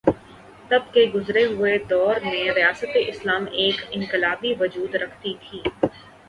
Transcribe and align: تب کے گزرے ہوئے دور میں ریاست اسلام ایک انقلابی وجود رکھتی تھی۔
تب 0.69 0.81
کے 0.93 1.05
گزرے 1.15 1.43
ہوئے 1.45 1.77
دور 1.89 2.15
میں 2.23 2.49
ریاست 2.51 2.97
اسلام 3.01 3.45
ایک 3.51 3.85
انقلابی 3.91 4.53
وجود 4.59 4.95
رکھتی 4.95 5.33
تھی۔ 5.41 5.61